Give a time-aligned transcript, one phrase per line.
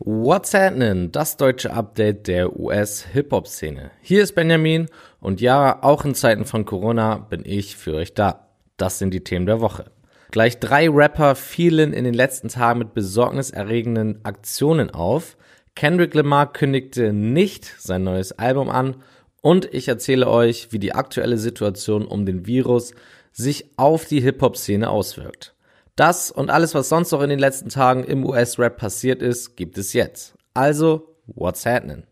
[0.00, 1.10] What's happening?
[1.10, 3.90] Das deutsche Update der US-Hip-Hop-Szene.
[4.00, 4.86] Hier ist Benjamin
[5.20, 8.46] und ja, auch in Zeiten von Corona bin ich für euch da.
[8.76, 9.86] Das sind die Themen der Woche.
[10.30, 15.36] Gleich drei Rapper fielen in den letzten Tagen mit besorgniserregenden Aktionen auf.
[15.74, 19.02] Kendrick Lamar kündigte nicht sein neues Album an
[19.40, 22.94] und ich erzähle euch, wie die aktuelle Situation um den Virus
[23.32, 25.56] sich auf die Hip-Hop-Szene auswirkt.
[25.98, 29.76] Das und alles, was sonst noch in den letzten Tagen im US-Rap passiert ist, gibt
[29.78, 30.32] es jetzt.
[30.54, 32.04] Also, what's happening?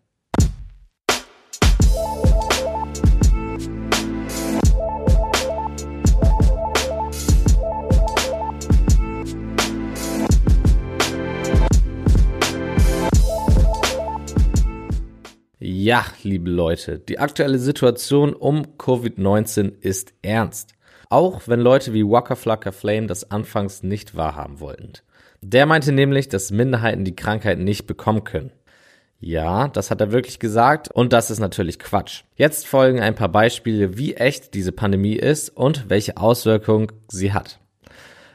[15.61, 20.76] Ja, liebe Leute, die aktuelle Situation um Covid-19 ist ernst.
[21.09, 24.95] Auch wenn Leute wie Waka Flocka Flame das anfangs nicht wahrhaben wollten.
[25.41, 28.53] Der meinte nämlich, dass Minderheiten die Krankheit nicht bekommen können.
[29.19, 32.23] Ja, das hat er wirklich gesagt und das ist natürlich Quatsch.
[32.35, 37.59] Jetzt folgen ein paar Beispiele, wie echt diese Pandemie ist und welche Auswirkungen sie hat.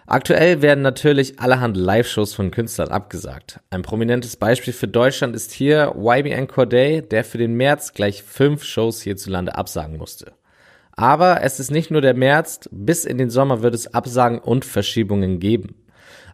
[0.07, 3.59] Aktuell werden natürlich allerhand Live-Shows von Künstlern abgesagt.
[3.69, 8.63] Ein prominentes Beispiel für Deutschland ist hier YBN Corday, der für den März gleich fünf
[8.63, 10.33] Shows hierzulande absagen musste.
[10.95, 14.65] Aber es ist nicht nur der März, bis in den Sommer wird es Absagen und
[14.65, 15.75] Verschiebungen geben.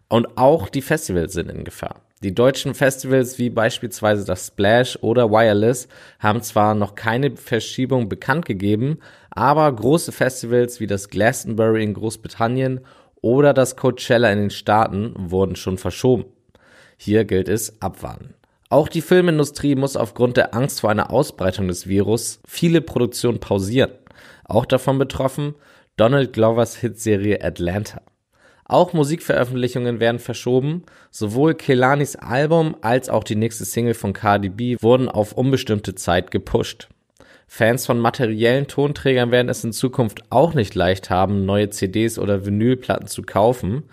[0.08, 2.02] Und auch die Festivals sind in Gefahr.
[2.22, 5.86] Die deutschen Festivals wie beispielsweise das Splash oder Wireless
[6.18, 8.98] haben zwar noch keine Verschiebung bekannt gegeben,
[9.30, 12.80] aber große Festivals wie das Glastonbury in Großbritannien
[13.20, 16.24] oder das Coachella in den Staaten wurden schon verschoben.
[16.96, 18.34] Hier gilt es abwarten.
[18.70, 23.92] Auch die Filmindustrie muss aufgrund der Angst vor einer Ausbreitung des Virus viele Produktionen pausieren.
[24.48, 25.54] Auch davon betroffen
[25.96, 28.00] Donald Glovers Hitserie Atlanta.
[28.64, 30.84] Auch Musikveröffentlichungen werden verschoben.
[31.10, 36.30] Sowohl Kelanis Album als auch die nächste Single von Cardi B wurden auf unbestimmte Zeit
[36.30, 36.88] gepusht.
[37.46, 42.44] Fans von materiellen Tonträgern werden es in Zukunft auch nicht leicht haben, neue CDs oder
[42.44, 43.84] Vinylplatten zu kaufen.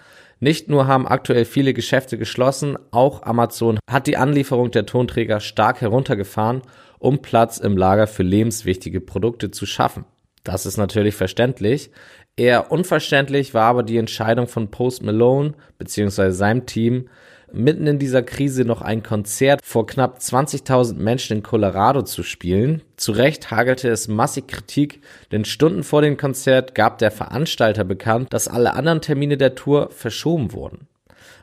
[0.42, 5.80] Nicht nur haben aktuell viele Geschäfte geschlossen, auch Amazon hat die Anlieferung der Tonträger stark
[5.80, 6.62] heruntergefahren,
[7.00, 10.04] um Platz im Lager für lebenswichtige Produkte zu schaffen.
[10.46, 11.92] Das ist natürlich verständlich.
[12.38, 16.30] Eher unverständlich war aber die Entscheidung von Post Malone bzw.
[16.32, 17.10] seinem Team,
[17.52, 22.84] mitten in dieser Krise noch ein Konzert vor knapp 20.000 Menschen in Colorado zu spielen.
[22.96, 25.02] Zu Recht hagelte es massig Kritik,
[25.32, 29.90] denn Stunden vor dem Konzert gab der Veranstalter bekannt, dass alle anderen Termine der Tour
[29.90, 30.88] verschoben wurden.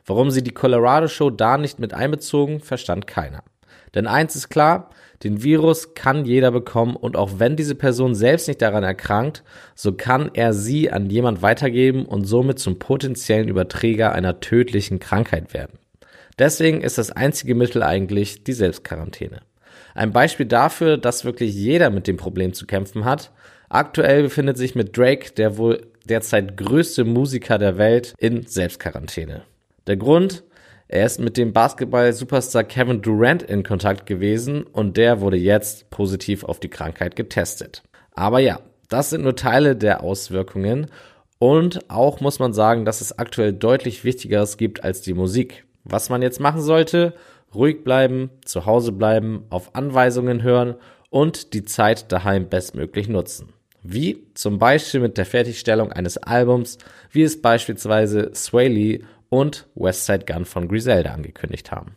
[0.05, 3.43] Warum sie die Colorado Show da nicht mit einbezogen, verstand keiner.
[3.95, 4.89] Denn eins ist klar,
[5.23, 9.43] den Virus kann jeder bekommen und auch wenn diese Person selbst nicht daran erkrankt,
[9.75, 15.53] so kann er sie an jemand weitergeben und somit zum potenziellen Überträger einer tödlichen Krankheit
[15.53, 15.79] werden.
[16.39, 19.41] Deswegen ist das einzige Mittel eigentlich die Selbstquarantäne.
[19.95, 23.31] Ein Beispiel dafür, dass wirklich jeder mit dem Problem zu kämpfen hat.
[23.69, 29.43] Aktuell befindet sich mit Drake der wohl derzeit größte Musiker der Welt in Selbstquarantäne.
[29.87, 30.43] Der Grund?
[30.93, 36.43] Er ist mit dem Basketball-Superstar Kevin Durant in Kontakt gewesen und der wurde jetzt positiv
[36.43, 37.81] auf die Krankheit getestet.
[38.11, 38.59] Aber ja,
[38.89, 40.91] das sind nur Teile der Auswirkungen
[41.39, 45.65] und auch muss man sagen, dass es aktuell deutlich Wichtigeres gibt als die Musik.
[45.83, 47.15] Was man jetzt machen sollte,
[47.55, 50.75] ruhig bleiben, zu Hause bleiben, auf Anweisungen hören
[51.09, 53.51] und die Zeit daheim bestmöglich nutzen.
[53.81, 56.77] Wie zum Beispiel mit der Fertigstellung eines Albums,
[57.09, 58.99] wie es beispielsweise Sway Lee
[59.33, 61.95] und Westside Gun von Griselda angekündigt haben.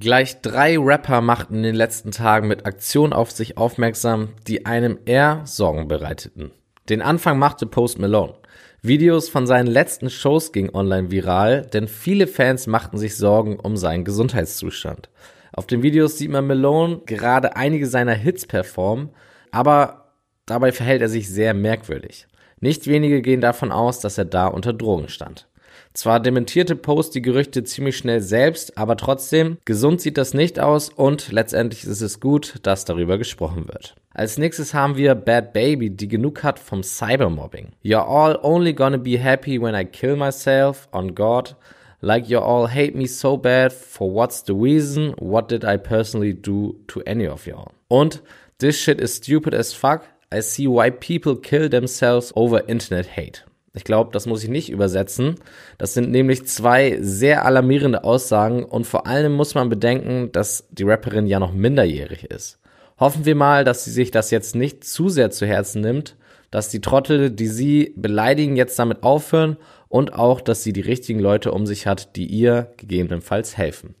[0.00, 4.98] Gleich drei Rapper machten in den letzten Tagen mit Aktionen auf sich aufmerksam, die einem
[5.04, 6.52] eher Sorgen bereiteten.
[6.88, 8.32] Den Anfang machte Post Malone.
[8.80, 13.76] Videos von seinen letzten Shows gingen online viral, denn viele Fans machten sich Sorgen um
[13.76, 15.10] seinen Gesundheitszustand.
[15.52, 19.10] Auf den Videos sieht man Malone gerade einige seiner Hits performen,
[19.50, 20.14] aber
[20.46, 22.26] dabei verhält er sich sehr merkwürdig.
[22.60, 25.46] Nicht wenige gehen davon aus, dass er da unter Drogen stand.
[25.94, 30.90] Zwar dementierte Post die Gerüchte ziemlich schnell selbst, aber trotzdem, gesund sieht das nicht aus
[30.90, 33.94] und letztendlich ist es gut, dass darüber gesprochen wird.
[34.14, 37.68] Als nächstes haben wir Bad Baby, die genug hat vom Cybermobbing.
[37.84, 41.56] You're all only gonna be happy when I kill myself on God.
[42.00, 45.14] Like you all hate me so bad for what's the reason?
[45.18, 47.72] What did I personally do to any of y'all?
[47.88, 48.22] Und
[48.58, 50.02] this shit is stupid as fuck.
[50.30, 53.42] I see why people kill themselves over internet hate.
[53.74, 55.36] Ich glaube, das muss ich nicht übersetzen.
[55.76, 60.84] Das sind nämlich zwei sehr alarmierende Aussagen und vor allem muss man bedenken, dass die
[60.84, 62.58] Rapperin ja noch minderjährig ist.
[62.98, 66.16] Hoffen wir mal, dass sie sich das jetzt nicht zu sehr zu Herzen nimmt,
[66.50, 69.56] dass die Trottel, die sie beleidigen, jetzt damit aufhören
[69.88, 73.94] und auch, dass sie die richtigen Leute um sich hat, die ihr gegebenenfalls helfen.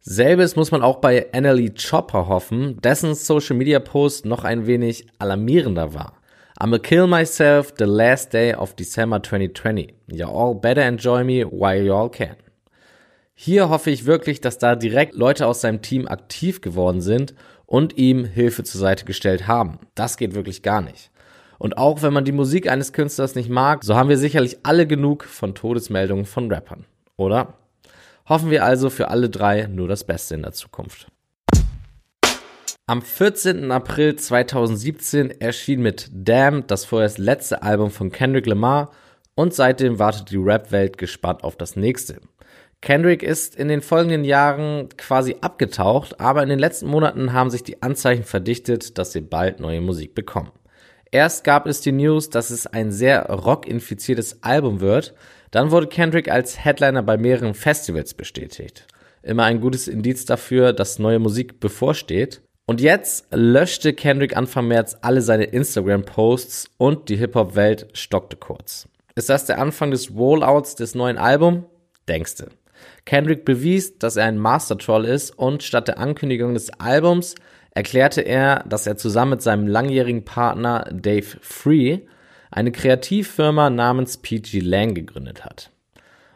[0.00, 5.06] Selbes muss man auch bei NLE Chopper hoffen, dessen Social Media Post noch ein wenig
[5.18, 6.21] alarmierender war.
[6.60, 9.94] I'ma kill myself the last day of December 2020.
[10.08, 12.36] You all better enjoy me while you all can.
[13.34, 17.34] Hier hoffe ich wirklich, dass da direkt Leute aus seinem Team aktiv geworden sind
[17.66, 19.78] und ihm Hilfe zur Seite gestellt haben.
[19.94, 21.10] Das geht wirklich gar nicht.
[21.58, 24.86] Und auch wenn man die Musik eines Künstlers nicht mag, so haben wir sicherlich alle
[24.86, 26.84] genug von Todesmeldungen von Rappern,
[27.16, 27.54] oder?
[28.28, 31.08] Hoffen wir also für alle drei nur das Beste in der Zukunft.
[32.88, 33.70] Am 14.
[33.70, 38.90] April 2017 erschien mit Damn das vorerst letzte Album von Kendrick Lamar
[39.36, 42.20] und seitdem wartet die Rap-Welt gespannt auf das nächste.
[42.80, 47.62] Kendrick ist in den folgenden Jahren quasi abgetaucht, aber in den letzten Monaten haben sich
[47.62, 50.50] die Anzeichen verdichtet, dass sie bald neue Musik bekommen.
[51.12, 55.14] Erst gab es die News, dass es ein sehr rock-infiziertes Album wird.
[55.52, 58.88] Dann wurde Kendrick als Headliner bei mehreren Festivals bestätigt.
[59.22, 62.42] Immer ein gutes Indiz dafür, dass neue Musik bevorsteht.
[62.66, 68.88] Und jetzt löschte Kendrick Anfang März alle seine Instagram-Posts und die Hip-Hop-Welt stockte kurz.
[69.14, 71.64] Ist das der Anfang des Rollouts des neuen Albums?
[72.08, 72.48] Denkste.
[73.04, 77.34] Kendrick bewies, dass er ein Master-Troll ist und statt der Ankündigung des Albums
[77.72, 82.00] erklärte er, dass er zusammen mit seinem langjährigen Partner Dave Free
[82.50, 85.71] eine Kreativfirma namens PG Lang gegründet hat.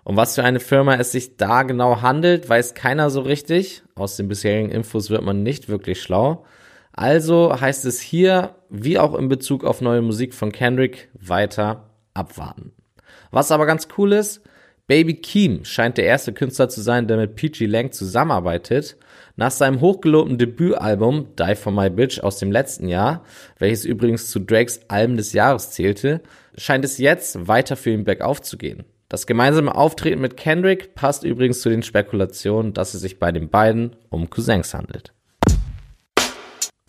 [0.06, 3.82] Um was für eine Firma es sich da genau handelt, weiß keiner so richtig.
[3.96, 6.44] Aus den bisherigen Infos wird man nicht wirklich schlau.
[6.92, 12.70] Also heißt es hier, wie auch in Bezug auf neue Musik von Kendrick, weiter abwarten.
[13.32, 14.42] Was aber ganz cool ist,
[14.86, 18.96] Baby Keem scheint der erste Künstler zu sein, der mit PG Lang zusammenarbeitet.
[19.34, 23.24] Nach seinem hochgelobten Debütalbum Die For My Bitch aus dem letzten Jahr,
[23.58, 26.20] welches übrigens zu Drakes Alben des Jahres zählte,
[26.56, 28.84] scheint es jetzt weiter für ihn bergauf zu gehen.
[29.08, 33.48] Das gemeinsame Auftreten mit Kendrick passt übrigens zu den Spekulationen, dass es sich bei den
[33.48, 35.12] beiden um Cousins handelt.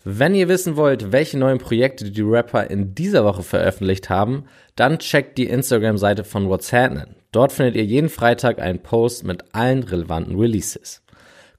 [0.02, 4.44] Wenn ihr wissen wollt, welche neuen Projekte die Rapper in dieser Woche veröffentlicht haben,
[4.74, 7.16] dann checkt die Instagram-Seite von What's Happening.
[7.30, 11.02] Dort findet ihr jeden Freitag einen Post mit allen relevanten Releases.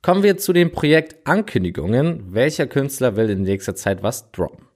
[0.02, 2.34] Kommen wir zu den Projektankündigungen.
[2.34, 4.69] Welcher Künstler will in nächster Zeit was droppen?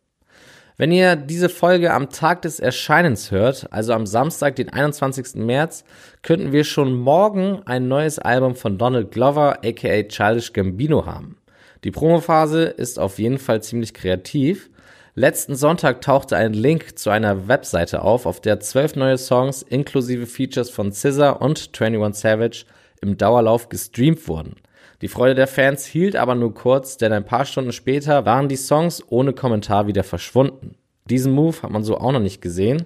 [0.75, 5.35] Wenn ihr diese Folge am Tag des Erscheinens hört, also am Samstag, den 21.
[5.35, 5.83] März,
[6.23, 11.37] könnten wir schon morgen ein neues Album von Donald Glover aka Childish Gambino haben.
[11.83, 14.71] Die Promophase ist auf jeden Fall ziemlich kreativ.
[15.13, 20.25] Letzten Sonntag tauchte ein Link zu einer Webseite auf, auf der zwölf neue Songs inklusive
[20.25, 22.65] Features von Scissor und 21 Savage
[22.99, 24.55] im Dauerlauf gestreamt wurden.
[25.03, 28.55] Die Freude der Fans hielt aber nur kurz, denn ein paar Stunden später waren die
[28.55, 30.77] Songs ohne Kommentar wieder verschwunden.
[31.09, 32.85] Diesen Move hat man so auch noch nicht gesehen.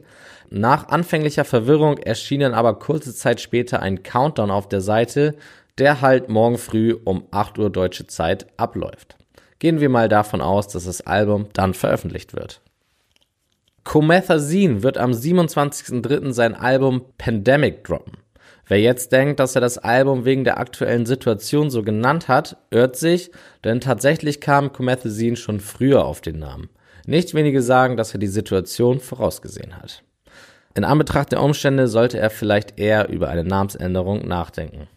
[0.49, 5.35] Nach anfänglicher Verwirrung erschien dann aber kurze Zeit später ein Countdown auf der Seite,
[5.77, 9.15] der halt morgen früh um 8 Uhr deutsche Zeit abläuft.
[9.59, 12.61] Gehen wir mal davon aus, dass das Album dann veröffentlicht wird.
[13.83, 16.31] Comethazine wird am 27.03.
[16.31, 18.13] sein Album Pandemic droppen.
[18.67, 22.97] Wer jetzt denkt, dass er das Album wegen der aktuellen Situation so genannt hat, irrt
[22.97, 23.31] sich,
[23.63, 26.69] denn tatsächlich kam Comethazine schon früher auf den Namen.
[27.05, 30.03] Nicht wenige sagen, dass er die Situation vorausgesehen hat.
[30.75, 34.87] In Anbetracht der Umstände sollte er vielleicht eher über eine Namensänderung nachdenken.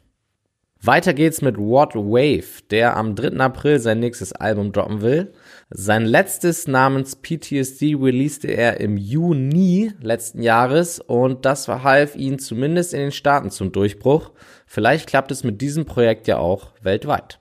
[0.82, 3.36] Weiter geht's mit What Wave, der am 3.
[3.38, 5.30] April sein nächstes Album droppen will.
[5.68, 12.94] Sein letztes namens PTSD releaste er im Juni letzten Jahres und das verhalf ihn zumindest
[12.94, 14.30] in den Staaten zum Durchbruch.
[14.64, 17.40] Vielleicht klappt es mit diesem Projekt ja auch weltweit.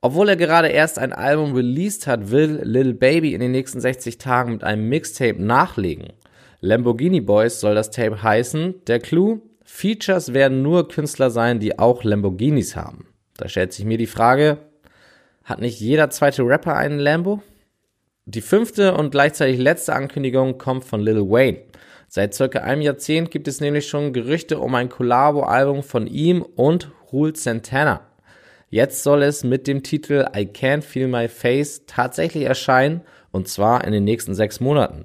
[0.00, 4.16] Obwohl er gerade erst ein Album released hat, will Lil Baby in den nächsten 60
[4.16, 6.14] Tagen mit einem Mixtape nachlegen.
[6.62, 8.86] Lamborghini Boys soll das Tape heißen.
[8.86, 9.42] Der Clou?
[9.70, 13.06] Features werden nur Künstler sein, die auch Lamborghinis haben.
[13.36, 14.58] Da stellt sich mir die Frage,
[15.44, 17.42] hat nicht jeder zweite Rapper einen Lambo?
[18.24, 21.58] Die fünfte und gleichzeitig letzte Ankündigung kommt von Lil Wayne.
[22.08, 26.90] Seit circa einem Jahrzehnt gibt es nämlich schon Gerüchte um ein Collabo-Album von ihm und
[27.12, 28.00] Rule Santana.
[28.70, 33.84] Jetzt soll es mit dem Titel I Can't Feel My Face tatsächlich erscheinen und zwar
[33.84, 35.04] in den nächsten sechs Monaten.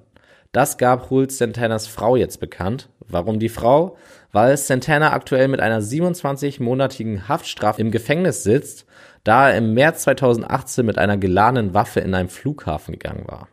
[0.54, 2.88] Das gab Rule Santanas Frau jetzt bekannt.
[3.08, 3.98] Warum die Frau?
[4.32, 8.86] Weil Santana aktuell mit einer 27-monatigen Haftstrafe im Gefängnis sitzt,
[9.24, 13.48] da er im März 2018 mit einer geladenen Waffe in einen Flughafen gegangen war.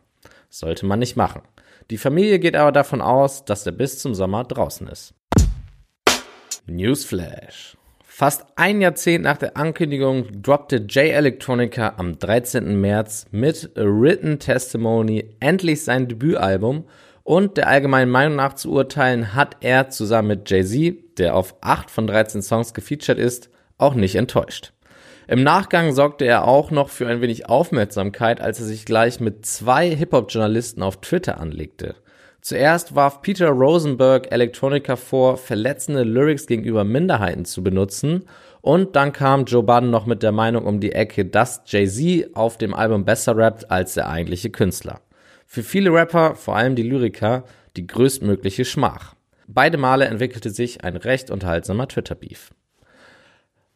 [0.49, 1.41] Sollte man nicht machen.
[1.89, 5.15] Die Familie geht aber davon aus, dass er bis zum Sommer draußen ist.
[6.67, 7.77] Newsflash.
[8.21, 12.79] Fast ein Jahrzehnt nach der Ankündigung droppte J Electronica am 13.
[12.79, 16.87] März mit A Written Testimony endlich sein Debütalbum
[17.23, 21.89] und der allgemeinen Meinung nach zu urteilen, hat er zusammen mit Jay-Z, der auf 8
[21.89, 23.49] von 13 Songs gefeatured ist,
[23.79, 24.71] auch nicht enttäuscht.
[25.27, 29.47] Im Nachgang sorgte er auch noch für ein wenig Aufmerksamkeit, als er sich gleich mit
[29.47, 31.95] zwei Hip-Hop-Journalisten auf Twitter anlegte.
[32.41, 38.23] Zuerst warf Peter Rosenberg Electronica vor, verletzende Lyrics gegenüber Minderheiten zu benutzen
[38.61, 42.57] und dann kam Joe Budden noch mit der Meinung um die Ecke, dass Jay-Z auf
[42.57, 45.01] dem Album besser rappt als der eigentliche Künstler.
[45.45, 47.43] Für viele Rapper, vor allem die Lyriker,
[47.77, 49.15] die größtmögliche Schmach.
[49.47, 52.51] Beide Male entwickelte sich ein recht unterhaltsamer Twitter-Beef.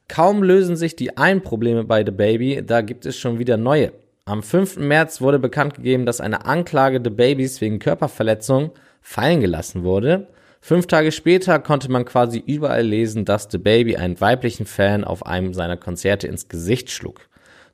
[0.07, 3.91] Kaum lösen sich die einen Probleme bei The Baby, da gibt es schon wieder neue.
[4.27, 4.77] Am 5.
[4.77, 10.29] März wurde bekannt gegeben, dass eine Anklage The Babys wegen Körperverletzung fallen gelassen wurde.
[10.62, 15.27] Fünf Tage später konnte man quasi überall lesen, dass The Baby einen weiblichen Fan auf
[15.27, 17.29] einem seiner Konzerte ins Gesicht schlug.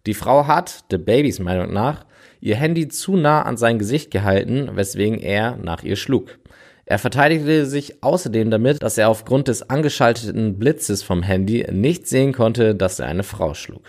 [0.05, 2.05] Die Frau hat, The Babys Meinung nach,
[2.41, 6.38] ihr Handy zu nah an sein Gesicht gehalten, weswegen er nach ihr schlug.
[6.84, 12.34] Er verteidigte sich außerdem damit, dass er aufgrund des angeschalteten Blitzes vom Handy nicht sehen
[12.34, 13.84] konnte, dass er eine Frau schlug.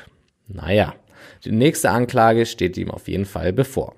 [0.46, 0.94] Naja.
[1.44, 3.94] Die nächste Anklage steht ihm auf jeden Fall bevor.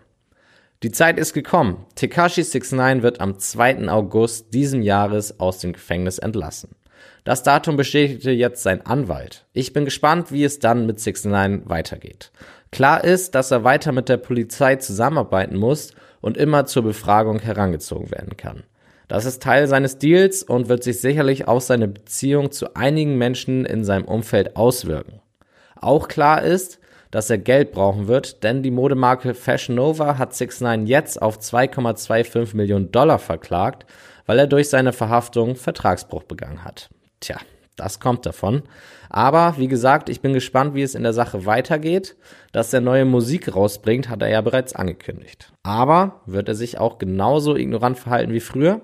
[0.82, 1.84] Die Zeit ist gekommen.
[1.94, 3.88] Tekashi 69 wird am 2.
[3.88, 6.74] August diesen Jahres aus dem Gefängnis entlassen.
[7.24, 9.46] Das Datum bestätigte jetzt sein Anwalt.
[9.52, 12.32] Ich bin gespannt, wie es dann mit 69 weitergeht.
[12.70, 18.10] Klar ist, dass er weiter mit der Polizei zusammenarbeiten muss und immer zur Befragung herangezogen
[18.10, 18.64] werden kann.
[19.08, 23.66] Das ist Teil seines Deals und wird sich sicherlich auf seine Beziehung zu einigen Menschen
[23.66, 25.20] in seinem Umfeld auswirken.
[25.76, 26.78] Auch klar ist,
[27.14, 31.38] dass er Geld brauchen wird, denn die Modemarke Fashion Nova hat 6 9 jetzt auf
[31.38, 33.86] 2,25 Millionen Dollar verklagt,
[34.26, 36.90] weil er durch seine Verhaftung Vertragsbruch begangen hat.
[37.20, 37.36] Tja,
[37.76, 38.64] das kommt davon.
[39.10, 42.16] Aber wie gesagt, ich bin gespannt, wie es in der Sache weitergeht.
[42.50, 45.52] Dass er neue Musik rausbringt, hat er ja bereits angekündigt.
[45.62, 48.80] Aber wird er sich auch genauso ignorant verhalten wie früher?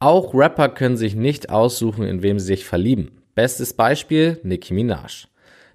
[0.00, 3.22] Auch Rapper können sich nicht aussuchen, in wem sie sich verlieben.
[3.36, 5.28] Bestes Beispiel Nicki Minaj.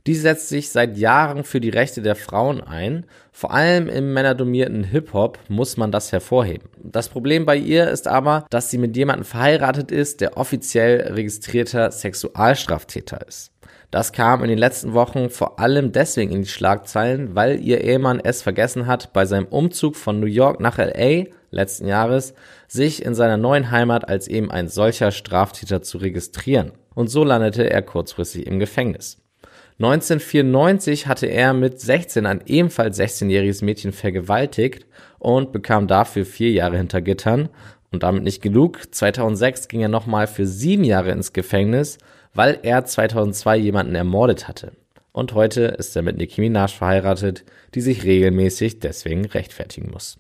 [0.08, 3.06] Die setzt sich seit Jahren für die Rechte der Frauen ein.
[3.32, 6.70] Vor allem im männerdomierten Hip-Hop muss man das hervorheben.
[6.84, 11.90] Das Problem bei ihr ist aber, dass sie mit jemandem verheiratet ist, der offiziell registrierter
[11.92, 13.52] Sexualstraftäter ist.
[13.90, 18.20] Das kam in den letzten Wochen vor allem deswegen in die Schlagzeilen, weil ihr Ehemann
[18.20, 22.36] es vergessen hat, bei seinem Umzug von New York nach LA letzten Jahres
[22.68, 26.74] sich in seiner neuen Heimat als eben ein solcher Straftäter zu registrieren.
[26.94, 29.25] Und so landete er kurzfristig im Gefängnis.
[29.78, 34.86] 1994 hatte er mit 16 ein ebenfalls 16-jähriges Mädchen vergewaltigt
[35.20, 37.50] und bekam dafür vier Jahre hinter Gittern.
[37.92, 38.94] Und damit nicht genug.
[38.94, 41.98] 2006 ging er nochmal für sieben Jahre ins Gefängnis,
[42.34, 44.74] weil er 2002 jemanden ermordet hatte.
[45.12, 50.18] Und heute ist er mit Nicki Minaj verheiratet, die sich regelmäßig deswegen rechtfertigen muss.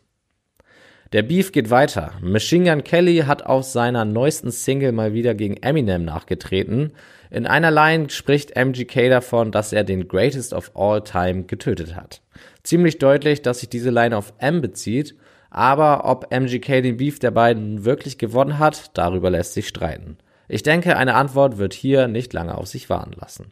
[1.12, 2.14] Der Beef geht weiter.
[2.22, 6.94] Machine Gun Kelly hat auf seiner neuesten Single mal wieder gegen Eminem nachgetreten.
[7.36, 12.22] In einer Line spricht MGK davon, dass er den Greatest of All Time getötet hat.
[12.63, 15.18] Ziemlich deutlich, dass sich diese Line auf M bezieht,
[15.50, 20.18] aber ob MGK den Beef der beiden wirklich gewonnen hat, darüber lässt sich streiten.
[20.48, 23.51] Ich denke, eine Antwort wird hier nicht lange auf sich warten lassen.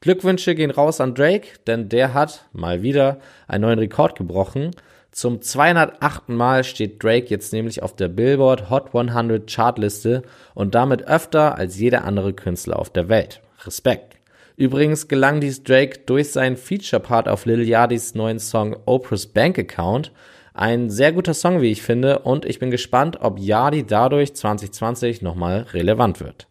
[0.00, 4.70] Glückwünsche gehen raus an Drake, denn der hat mal wieder einen neuen Rekord gebrochen.
[5.12, 6.28] Zum 208.
[6.28, 10.22] Mal steht Drake jetzt nämlich auf der Billboard Hot 100 Chartliste
[10.54, 13.40] und damit öfter als jeder andere Künstler auf der Welt.
[13.64, 14.16] Respekt.
[14.56, 20.12] Übrigens gelang dies Drake durch seinen Feature-Part auf Lil Yardis neuen Song Oprah's Bank Account.
[20.52, 25.22] Ein sehr guter Song, wie ich finde, und ich bin gespannt, ob Yardi dadurch 2020
[25.22, 26.46] nochmal relevant wird.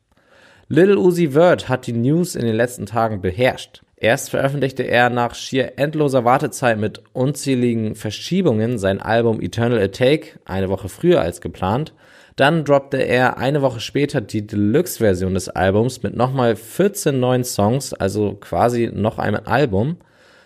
[0.67, 3.83] Lil Uzi Vert hat die News in den letzten Tagen beherrscht.
[4.01, 10.69] Erst veröffentlichte er nach schier endloser Wartezeit mit unzähligen Verschiebungen sein Album Eternal Attack eine
[10.69, 11.93] Woche früher als geplant.
[12.37, 17.93] Dann droppte er eine Woche später die Deluxe-Version des Albums mit nochmal 14 neuen Songs,
[17.93, 19.97] also quasi noch ein Album.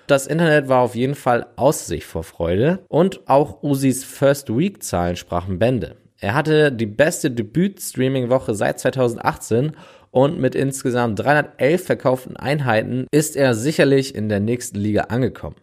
[0.07, 4.81] Das Internet war auf jeden Fall aus sich vor Freude und auch Usis First Week
[4.81, 5.95] Zahlen sprachen Bände.
[6.23, 9.73] Er hatte die beste Debüt-Streaming-Woche seit 2018
[10.09, 15.57] und mit insgesamt 311 verkauften Einheiten ist er sicherlich in der nächsten Liga angekommen.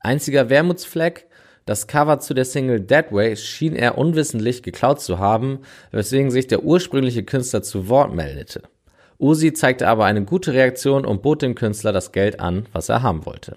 [0.00, 1.28] Einziger Wermutsfleck,
[1.64, 5.60] das Cover zu der Single Deadway schien er unwissentlich geklaut zu haben,
[5.92, 8.62] weswegen sich der ursprüngliche Künstler zu Wort meldete.
[9.16, 13.04] Uzi zeigte aber eine gute Reaktion und bot dem Künstler das Geld an, was er
[13.04, 13.56] haben wollte.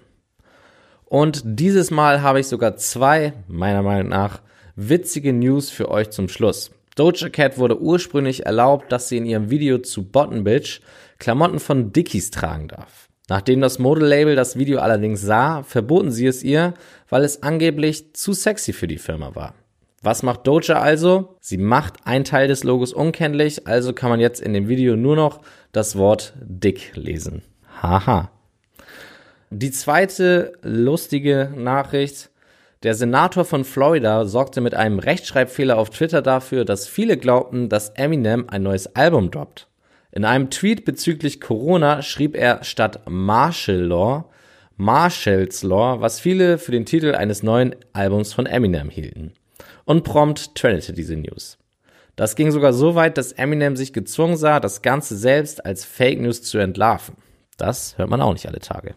[1.04, 4.40] Und dieses Mal habe ich sogar zwei, meiner Meinung nach,
[4.76, 6.70] witzige News für euch zum Schluss.
[6.96, 10.80] Doja Cat wurde ursprünglich erlaubt, dass sie in ihrem Video zu Bottom Bitch
[11.18, 13.08] Klamotten von Dickies tragen darf.
[13.28, 16.74] Nachdem das Modelabel das Video allerdings sah, verboten sie es ihr,
[17.08, 19.54] weil es angeblich zu sexy für die Firma war.
[20.02, 21.36] Was macht Doja also?
[21.40, 25.16] Sie macht einen Teil des Logos unkenntlich, also kann man jetzt in dem Video nur
[25.16, 25.40] noch
[25.72, 27.42] das Wort dick lesen.
[27.80, 28.30] Haha.
[29.48, 32.30] Die zweite lustige Nachricht.
[32.84, 37.88] Der Senator von Florida sorgte mit einem Rechtschreibfehler auf Twitter dafür, dass viele glaubten, dass
[37.90, 39.68] Eminem ein neues Album droppt.
[40.12, 44.26] In einem Tweet bezüglich Corona schrieb er statt Martial Law
[44.76, 49.32] Marshall's Law, was viele für den Titel eines neuen Albums von Eminem hielten.
[49.84, 51.58] Und prompt trendete diese News.
[52.16, 56.20] Das ging sogar so weit, dass Eminem sich gezwungen sah, das Ganze selbst als Fake
[56.20, 57.16] News zu entlarven.
[57.56, 58.94] Das hört man auch nicht alle Tage.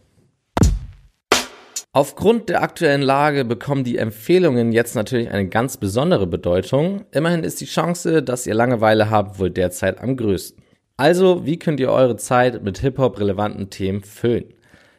[1.97, 7.05] Aufgrund der aktuellen Lage bekommen die Empfehlungen jetzt natürlich eine ganz besondere Bedeutung.
[7.09, 10.63] Immerhin ist die Chance, dass ihr Langeweile habt, wohl derzeit am größten.
[10.95, 14.53] Also, wie könnt ihr eure Zeit mit Hip-Hop relevanten Themen füllen?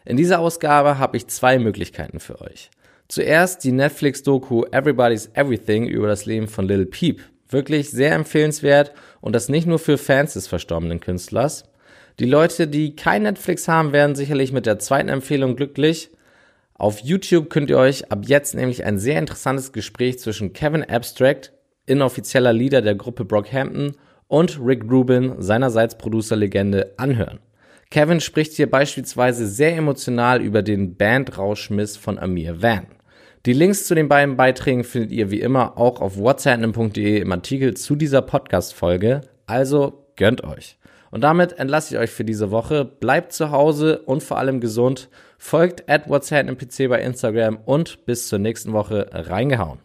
[0.07, 2.69] In dieser Ausgabe habe ich zwei Möglichkeiten für euch.
[3.07, 7.21] Zuerst die Netflix-Doku Everybody's Everything über das Leben von Lil Peep.
[7.49, 11.63] Wirklich sehr empfehlenswert und das nicht nur für Fans des verstorbenen Künstlers.
[12.19, 16.11] Die Leute, die kein Netflix haben, werden sicherlich mit der zweiten Empfehlung glücklich.
[16.79, 21.53] Auf YouTube könnt ihr euch ab jetzt nämlich ein sehr interessantes Gespräch zwischen Kevin Abstract,
[21.87, 23.97] inoffizieller Leader der Gruppe Brockhampton,
[24.29, 27.41] und Rick Rubin, seinerseits Producerlegende, anhören.
[27.91, 32.87] Kevin spricht hier beispielsweise sehr emotional über den Bandrauschmiss von Amir Van.
[33.45, 37.75] Die Links zu den beiden Beiträgen findet ihr wie immer auch auf whatsapp.de im Artikel
[37.75, 39.23] zu dieser Podcast-Folge.
[39.47, 40.79] Also gönnt euch.
[41.11, 42.85] Und damit entlasse ich euch für diese Woche.
[42.85, 45.09] Bleibt zu Hause und vor allem gesund.
[45.39, 46.47] Folgt at whatsapp
[46.89, 49.79] bei Instagram und bis zur nächsten Woche reingehauen.